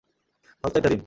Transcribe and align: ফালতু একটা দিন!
ফালতু 0.61 0.77
একটা 0.77 0.89
দিন! 0.89 0.99